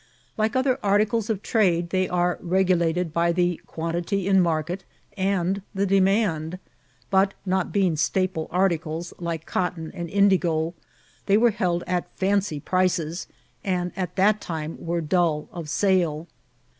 [0.35, 4.83] Like other articles of trade, they are regulated by the quantity in market,
[5.15, 6.57] and the demand;
[7.11, 10.73] but, not being staple articles, like cotton and indigo,
[11.27, 13.27] they were held at fancy prices,
[13.63, 16.25] and at that time were dull of sale.